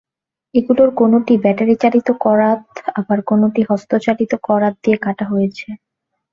[0.55, 2.63] এগুলোর কোনোটি ব্যাটারিচালিত করাত
[2.99, 5.67] আবার কোনোটি হস্তচালিত করাত দিয়ে কাটা হয়েছে।